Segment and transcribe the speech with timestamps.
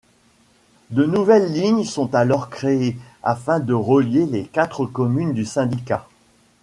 [0.89, 6.07] De nouvelles lignes sont alors crées afin de relier les quatre communes du syndicat.